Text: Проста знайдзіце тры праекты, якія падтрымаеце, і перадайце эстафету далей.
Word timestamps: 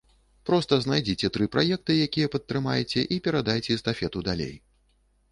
Проста 0.49 0.77
знайдзіце 0.83 1.27
тры 1.35 1.45
праекты, 1.55 1.93
якія 2.05 2.31
падтрымаеце, 2.35 3.03
і 3.15 3.19
перадайце 3.27 3.77
эстафету 3.77 4.23
далей. 4.29 4.55